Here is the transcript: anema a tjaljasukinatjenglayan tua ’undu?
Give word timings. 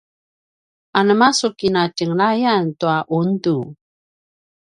anema 0.97 1.25
a 1.27 1.27
tjaljasukinatjenglayan 1.37 2.67
tua 2.79 2.97
’undu? 3.17 3.57